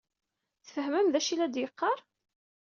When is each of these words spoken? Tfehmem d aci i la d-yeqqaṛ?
Tfehmem 0.65 1.07
d 1.09 1.15
aci 1.19 1.31
i 1.33 1.35
la 1.35 1.47
d-yeqqaṛ? 1.47 1.97